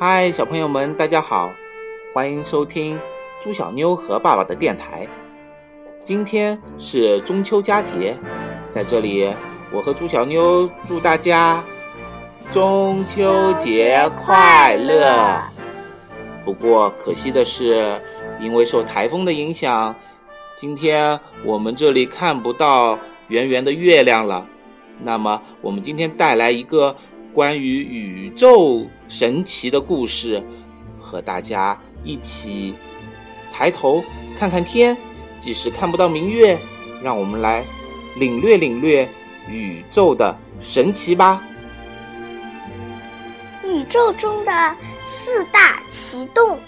[0.00, 1.50] 嗨，小朋友们，大家好，
[2.12, 2.96] 欢迎收听
[3.42, 5.04] 猪小妞和爸爸的电台。
[6.04, 8.16] 今天是中秋佳节，
[8.72, 9.28] 在这里，
[9.72, 11.64] 我和猪小妞祝大家
[12.52, 15.42] 中秋节快乐。
[16.44, 18.00] 不过可惜的是，
[18.38, 19.92] 因为受台风的影响，
[20.56, 22.96] 今天我们这里看不到
[23.26, 24.46] 圆圆的月亮了。
[25.02, 26.94] 那么，我们今天带来一个
[27.34, 30.42] 关于宇宙神奇的故事，
[31.00, 32.74] 和大家一起
[33.52, 34.02] 抬头
[34.38, 34.96] 看看天。
[35.40, 36.58] 即使看不到明月，
[37.00, 37.64] 让我们来
[38.16, 39.08] 领略领略
[39.48, 41.40] 宇宙的神奇吧。
[43.64, 46.58] 宇宙中的四大奇洞。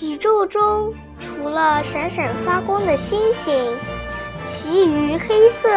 [0.00, 3.74] 宇宙中除了闪闪发光的星星，
[4.44, 5.68] 其余黑色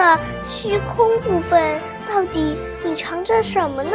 [0.45, 1.79] 虚空部分
[2.15, 3.91] 到底隐藏着什么呢？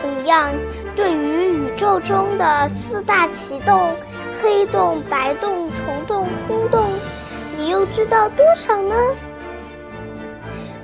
[0.00, 0.54] 同样，
[0.94, 3.92] 对于宇宙中的四大奇洞——
[4.40, 6.88] 黑洞、白洞、虫洞、空洞，
[7.56, 8.94] 你又知道多少呢？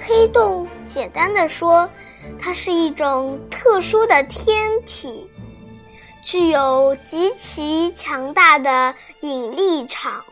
[0.00, 1.88] 黑洞，简单的说，
[2.36, 5.30] 它是一种特殊的天体，
[6.24, 10.24] 具有极其强大的引力场，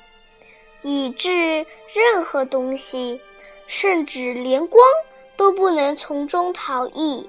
[0.82, 1.64] 以致
[1.94, 3.20] 任何东西，
[3.68, 4.82] 甚至连光
[5.36, 7.28] 都不能从中逃逸。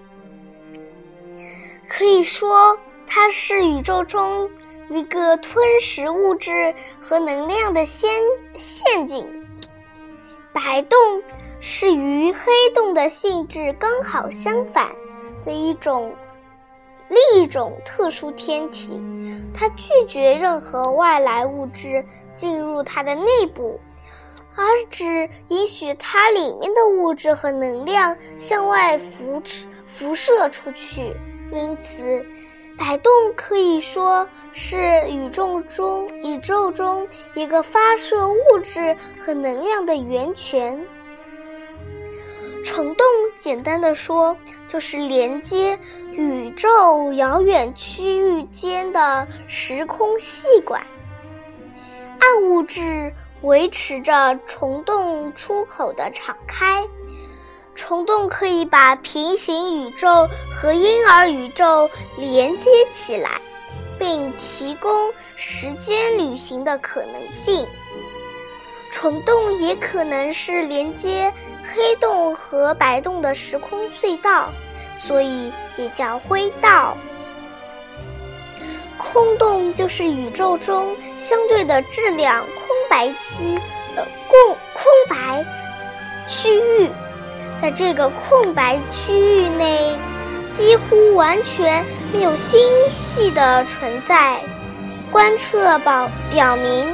[1.87, 4.49] 可以说，它是宇宙中
[4.89, 8.09] 一个吞食物质和能量的陷
[8.53, 9.45] 陷阱。
[10.53, 10.97] 白洞。
[11.65, 14.91] 是与黑洞的性质刚好相反
[15.45, 16.13] 的一种
[17.07, 19.01] 另一种特殊天体，
[19.55, 23.79] 它拒绝任何外来物质进入它的内部，
[24.55, 31.13] 而只允许它里面的物质和能量向外辐射辐射出去。
[31.51, 32.25] 因此，
[32.77, 34.77] 摆动可以说是
[35.07, 40.83] 宇宙中宇宙中一个发射物质和能量的源泉。
[42.65, 43.05] 虫洞，
[43.37, 44.35] 简单的说，
[44.67, 45.77] 就是连接
[46.13, 50.81] 宇宙遥远区域间的时空细管。
[52.19, 56.83] 暗物质维持着虫洞出口的敞开。
[57.75, 63.41] 虫洞可以把平行宇宙和婴儿宇宙连接起来，
[63.97, 67.65] 并提供时间旅行的可能性。
[68.91, 71.33] 虫洞也可能是连接
[71.63, 74.49] 黑洞和白洞的时空隧道，
[74.95, 76.95] 所以也叫灰道。
[78.99, 82.45] 空洞就是宇宙中相对的质量
[82.93, 83.59] 白期，
[83.95, 85.43] 呃，空空白
[86.27, 86.87] 区域。
[87.59, 89.97] 在这个空白区域内，
[90.53, 91.83] 几乎完全
[92.13, 92.61] 没有星
[92.91, 94.39] 系的存在。
[95.11, 96.87] 观测表表明，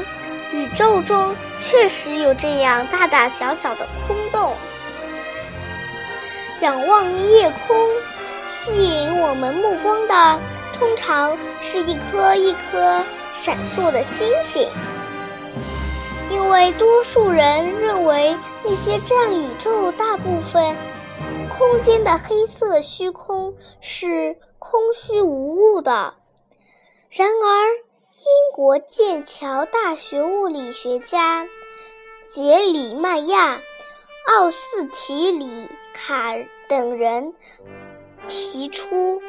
[0.54, 1.36] 宇宙中。
[1.60, 4.56] 确实有这样大大小小的空洞。
[6.62, 7.76] 仰望夜空，
[8.48, 10.40] 吸引我们目光的
[10.80, 14.70] 通常是一颗一颗闪烁的星星，
[16.40, 20.76] 因为多数人认为那些占宇宙大部分
[21.50, 26.16] 空间的黑色虚空是空虚无物的。
[27.10, 27.90] 然而。
[28.22, 31.48] 英国剑桥大学物理学家
[32.30, 33.56] 杰里迈亚·
[34.28, 36.36] 奥斯提里卡
[36.68, 37.34] 等人
[38.28, 39.22] 提出，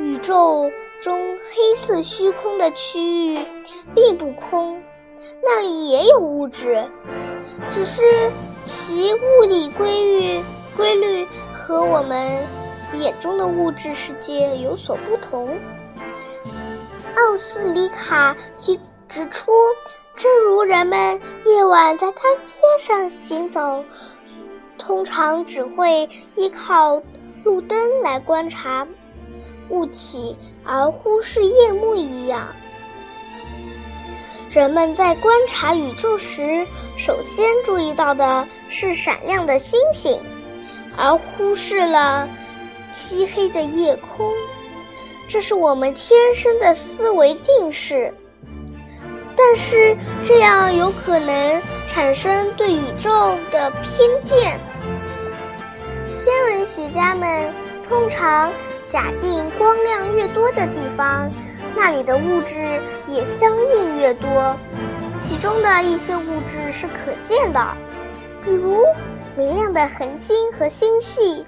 [0.00, 3.38] 宇宙中黑色虚空的区域
[3.94, 4.82] 并不空，
[5.42, 6.88] 那里也有物质，
[7.70, 8.02] 只是
[8.64, 10.44] 其物理规律
[10.76, 12.38] 规律和我们
[12.98, 15.58] 眼中的物质世界有所不同。
[17.16, 19.50] 奥斯里卡提指出，
[20.14, 23.84] 正如人们夜晚在大街上行走，
[24.78, 27.02] 通常只会依靠
[27.44, 28.86] 路灯来观察
[29.68, 32.46] 物体，而忽视夜幕一样，
[34.52, 40.20] 人们在观察宇宙时，首先注意到的是闪亮的星星，
[40.94, 42.28] 而忽视了
[42.90, 44.30] 漆黑的夜空。
[45.26, 48.12] 这是我们天生的思维定式，
[49.34, 53.10] 但是这样有可能产生对宇宙
[53.50, 54.60] 的偏见。
[56.18, 57.50] 天文学家们
[57.88, 58.52] 通常
[58.84, 61.30] 假定光亮越多的地方，
[61.74, 64.56] 那里的物质也相应越多。
[65.14, 67.76] 其中的一些物质是可见的，
[68.42, 68.82] 比如
[69.36, 71.46] 明亮的恒星和星系。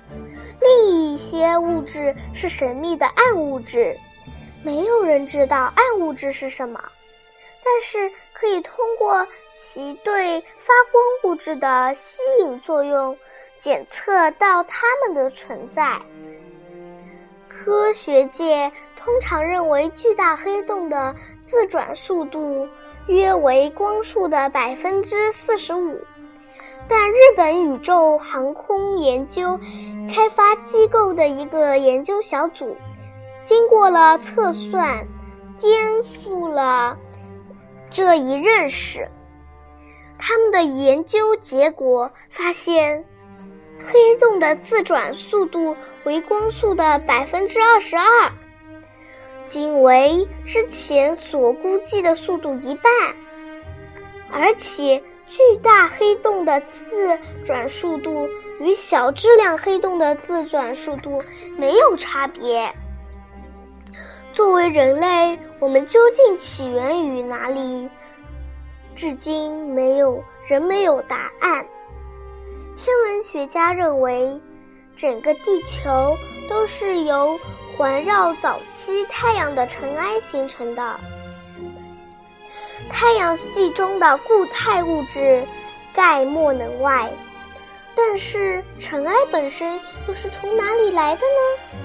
[0.61, 3.99] 另一些物质是神秘的暗物质，
[4.62, 6.81] 没有人知道暗物质是什么，
[7.65, 13.17] 但是可以通过其对发光物质的吸引作用，
[13.59, 16.00] 检测到它们的存在。
[17.49, 18.71] 科学界
[19.05, 22.67] 通常认为巨大黑洞的自转速度
[23.06, 26.01] 约为光速的百分之四十五。
[26.89, 29.61] 但日本宇宙航空研究
[30.09, 32.77] 开发机构的一个研究小组，
[33.45, 35.07] 经过了测算，
[35.59, 36.97] 颠覆了
[37.91, 39.07] 这一认识。
[40.19, 43.05] 他们的研究结果发现，
[43.79, 48.33] 黑洞的自转速度为光速的百分之二十二，
[49.49, 52.85] 仅为之前所估计的速度一半，
[54.31, 55.02] 而且。
[55.26, 58.29] 巨大黑洞的自转速度
[58.61, 61.25] 与小质量黑洞的自转速度
[61.56, 62.73] 没有差别。
[64.32, 67.88] 作为人类，我们究竟起源于哪里？
[68.94, 71.67] 至今没有人没有答案。
[72.76, 74.38] 天文学家认为，
[74.94, 76.17] 整个地球
[76.49, 77.40] 都是由
[77.76, 81.00] 环绕早期太阳的尘埃形成的。
[82.91, 85.44] 太阳系中的固态物质
[85.93, 87.11] 概莫能外，
[87.94, 91.81] 但是尘埃本身又是从哪里来的呢？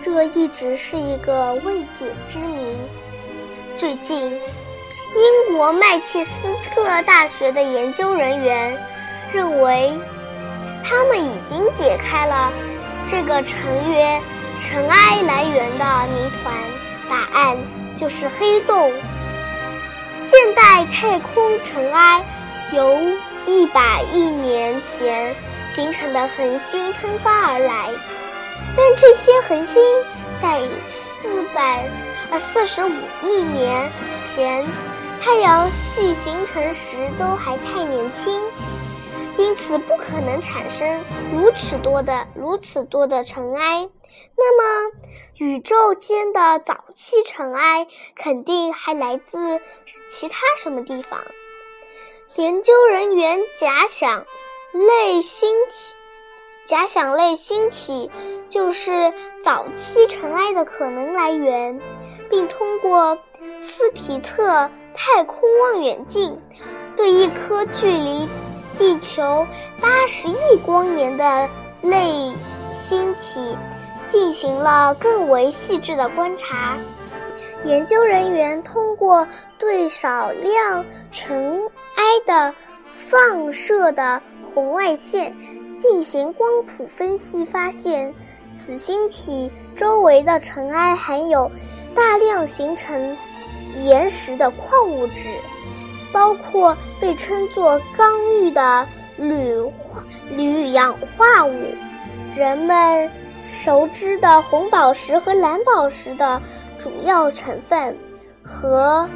[0.00, 2.76] 这一直是一个未解之谜。
[3.76, 8.76] 最近，英国麦切斯特大学的研究人员
[9.32, 9.92] 认为，
[10.84, 12.52] 他们已经解开了
[13.08, 14.20] 这个成约
[14.58, 15.84] 尘埃来源的
[16.14, 16.54] 谜团，
[17.08, 17.56] 答案
[17.98, 18.92] 就是黑洞。
[20.14, 22.24] 现代太空尘埃
[22.72, 22.98] 由
[23.46, 25.34] 一百亿年前
[25.68, 27.90] 形成的恒星喷发而来，
[28.76, 29.82] 但这些恒星
[30.40, 31.88] 在四百
[32.30, 33.90] 呃四十五亿年
[34.34, 34.64] 前
[35.20, 38.40] 太阳系形成时都还太年轻，
[39.38, 41.00] 因此不可能产生
[41.32, 43.88] 如此多的如此多的尘埃。
[44.36, 44.56] 那
[44.88, 44.92] 么，
[45.36, 47.86] 宇宙间的早期尘埃
[48.16, 49.60] 肯定还来自
[50.10, 51.20] 其他什么地方？
[52.36, 54.26] 研究人员假想
[54.72, 55.94] 类星体，
[56.64, 58.10] 假想类星体
[58.48, 59.12] 就是
[59.44, 61.80] 早期尘埃的可能来源，
[62.30, 63.18] 并通过
[63.58, 66.40] 斯皮策太空望远镜
[66.96, 68.26] 对一颗距离
[68.78, 69.46] 地球
[69.80, 71.50] 八十亿光年的
[71.82, 72.32] 类
[72.72, 73.56] 星体。
[74.12, 76.76] 进行了更为细致的观察，
[77.64, 79.26] 研究人员通过
[79.58, 81.58] 对少量尘
[81.96, 82.54] 埃的
[82.92, 85.34] 放射的红外线
[85.78, 88.14] 进行光谱分析，发现
[88.52, 91.50] 此星体周围的尘埃含有
[91.94, 93.16] 大量形成
[93.78, 95.24] 岩石的矿物质，
[96.12, 98.86] 包括被称作刚玉的
[99.16, 101.54] 铝化铝氧化物，
[102.36, 103.10] 人们。
[103.44, 106.40] 熟知的红宝石和蓝宝石的
[106.78, 107.96] 主要成分
[108.42, 109.08] 和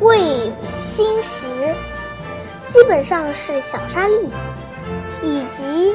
[0.00, 0.18] 贵
[0.92, 1.74] 晶石
[2.66, 4.28] 基本上是小沙粒，
[5.22, 5.94] 以及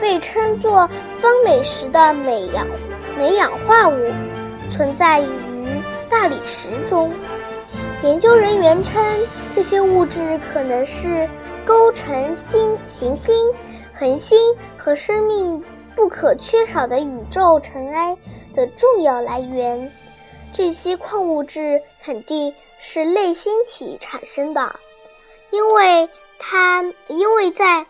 [0.00, 2.66] 被称作方美石的镁氧
[3.18, 4.12] 镁氧化物
[4.70, 5.26] 存在于
[6.08, 7.12] 大理石中。
[8.02, 9.02] 研究人员称，
[9.54, 11.28] 这些物质可能是
[11.64, 13.34] 构成星行星、
[13.92, 14.38] 恒星
[14.76, 15.62] 和生命。
[15.98, 18.16] 不可缺少的宇宙尘埃
[18.54, 19.92] 的重要来源，
[20.52, 24.76] 这些矿物质肯定是类星体产生的，
[25.50, 27.84] 因为它因为在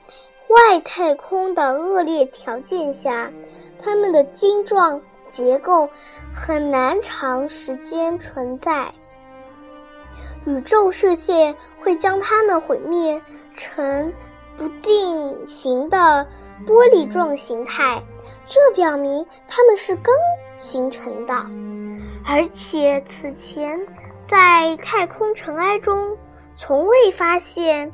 [0.48, 3.30] 外太空的恶劣条件下，
[3.78, 5.90] 它们的晶状结构
[6.34, 8.90] 很难长时间存在，
[10.46, 13.20] 宇宙射线会将它们毁灭
[13.52, 14.10] 成
[14.56, 16.26] 不定型的。
[16.66, 18.02] 玻璃状形态，
[18.46, 20.14] 这表明它们是刚
[20.56, 21.34] 形成的，
[22.26, 23.78] 而且此前
[24.24, 26.16] 在太空尘埃中
[26.54, 27.92] 从未发现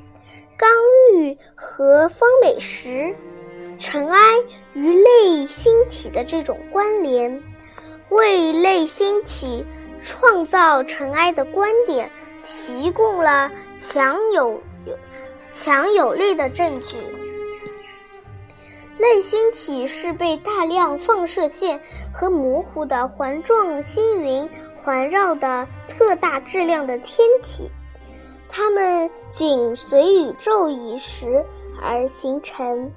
[0.56, 0.70] 刚
[1.12, 3.14] 玉和方美石
[3.78, 4.18] 尘埃
[4.72, 7.42] 与类星体的这种关联，
[8.08, 9.66] 为类星体
[10.02, 12.10] 创造尘埃的观点
[12.42, 14.96] 提供了强有有
[15.50, 16.98] 强有力的证据。
[18.98, 21.80] 类星体是被大量放射线
[22.12, 27.70] 和模糊的环状星云环绕的特大质量的天体，
[28.48, 31.44] 它们紧随宇宙以时
[31.82, 32.92] 而形成。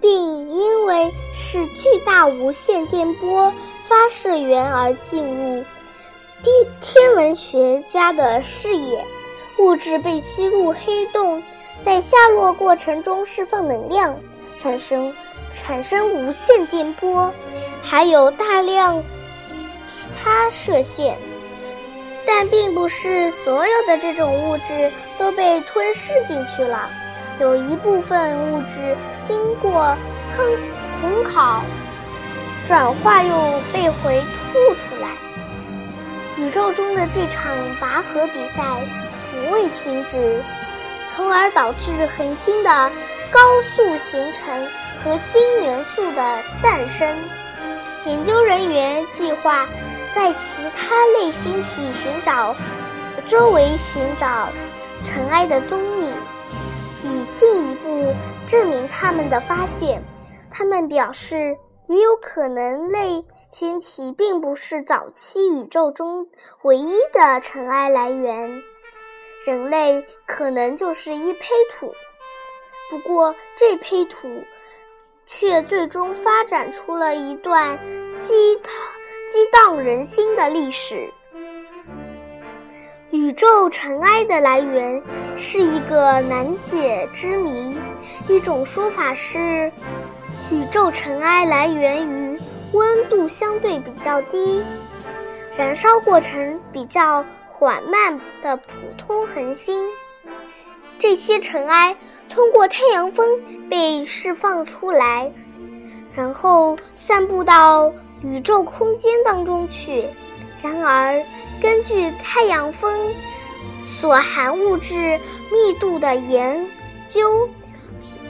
[0.00, 3.52] 并因为是巨大无线电波
[3.88, 5.64] 发射源而进入
[6.40, 9.04] 地天文学家的视野。
[9.58, 11.42] 物质被吸入黑洞，
[11.80, 14.20] 在下落过程中释放能量，
[14.58, 15.14] 产生
[15.50, 17.32] 产生无线电波，
[17.82, 19.02] 还有大量
[19.84, 21.16] 其他射线。
[22.26, 26.90] 但并不是所有的这种物质都被吞噬进去了，
[27.40, 29.96] 有一部分物质经过
[30.36, 30.44] 烘
[31.00, 31.62] 烘烤、
[32.66, 33.34] 转化又
[33.72, 35.08] 被回吐出来。
[36.36, 38.62] 宇宙中的这场拔河比赛
[39.18, 40.42] 从未停止，
[41.06, 42.92] 从而导致恒星的
[43.30, 44.68] 高速形成
[45.02, 47.16] 和新元素的诞生。
[48.06, 49.66] 研究人员计划。
[50.14, 52.56] 在其他类星体寻找
[53.26, 54.48] 周围寻找
[55.04, 56.16] 尘埃的踪影，
[57.04, 58.14] 以进一步
[58.46, 60.02] 证明他们的发现。
[60.50, 61.56] 他们表示，
[61.86, 66.26] 也有可能类星体并不是早期宇宙中
[66.62, 68.62] 唯一的尘埃来源，
[69.44, 71.92] 人类可能就是一胚土。
[72.90, 74.28] 不过，这胚土
[75.26, 77.78] 却最终发展出了一段
[78.16, 78.72] 激荡。
[79.28, 81.12] 激荡人心的历史。
[83.10, 85.02] 宇宙尘埃的来源
[85.36, 87.78] 是一个难解之谜。
[88.26, 89.70] 一种说法是，
[90.50, 92.40] 宇宙尘埃来源于
[92.72, 94.64] 温度相对比较低、
[95.58, 99.84] 燃烧过程比较缓慢的普通恒星。
[100.98, 101.96] 这些尘埃
[102.28, 103.26] 通过太阳风
[103.70, 105.32] 被释放出来，
[106.14, 107.92] 然后散布到。
[108.20, 110.08] 宇宙空间当中去。
[110.60, 111.22] 然而，
[111.62, 112.92] 根据太阳风
[113.86, 115.16] 所含物质
[115.52, 116.66] 密度的研
[117.06, 117.48] 究，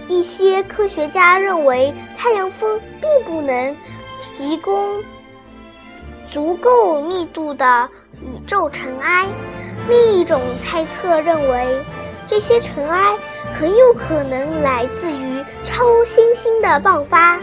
[0.09, 3.75] 一些科学家认为太阳风并不能
[4.23, 5.03] 提供
[6.27, 7.89] 足够密度的
[8.21, 9.27] 宇宙尘埃。
[9.89, 11.83] 另一种猜测认为，
[12.29, 13.17] 这些尘埃
[13.55, 17.41] 很有可能来自于超新星的爆发。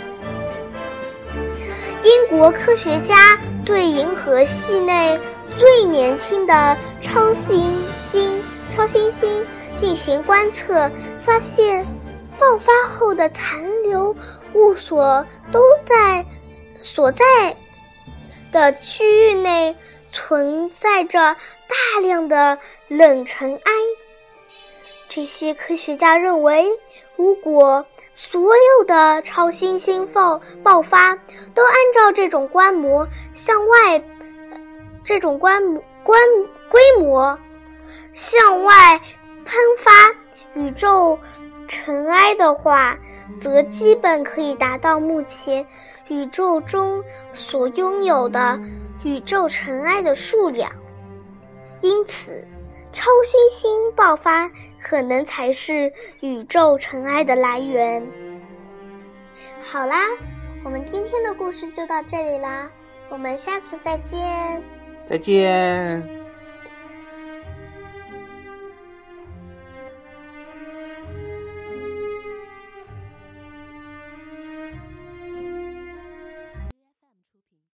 [2.04, 5.20] 英国科学家对银河系内
[5.58, 8.40] 最年轻的超新星
[8.70, 9.44] 超新星
[9.76, 10.90] 进行观测，
[11.20, 11.84] 发现
[12.40, 14.16] 爆发后的残留
[14.54, 16.24] 物所都在
[16.80, 17.26] 所在
[18.52, 19.76] 的区域内
[20.12, 23.72] 存在着大量的冷尘埃。
[25.16, 26.68] 这些科学家认为，
[27.16, 31.16] 如果所有的超新星爆爆发
[31.54, 34.04] 都按照这种观模向外，
[35.06, 36.20] 这种观模观
[36.70, 37.40] 规模
[38.12, 39.00] 向外
[39.46, 40.14] 喷发
[40.54, 41.18] 宇宙
[41.66, 43.00] 尘埃的话，
[43.38, 45.66] 则基本可以达到目前
[46.10, 47.02] 宇宙中
[47.34, 48.60] 所拥有的
[49.06, 50.70] 宇宙尘埃的数量。
[51.80, 52.46] 因此，
[52.92, 54.52] 超新星爆发。
[54.88, 58.06] 可能才是宇宙尘埃的来源。
[59.60, 59.96] 好啦，
[60.64, 62.70] 我们今天的故事就到这里啦，
[63.10, 64.62] 我们下次再见。
[65.08, 66.25] 再见。